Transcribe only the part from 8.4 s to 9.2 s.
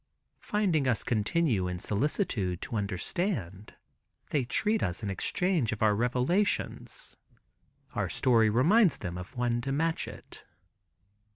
reminds them